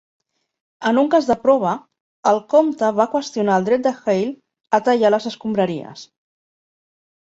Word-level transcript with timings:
En 0.91 0.99
un 1.01 1.11
cas 1.15 1.27
de 1.31 1.35
prova, 1.43 1.75
el 2.33 2.41
comte 2.55 2.91
va 3.03 3.09
qüestionar 3.13 3.61
el 3.63 3.71
dret 3.71 3.87
de 3.91 3.95
Hale 4.03 4.35
a 4.81 4.85
tallar 4.91 5.17
les 5.17 5.33
escombraries. 5.35 6.13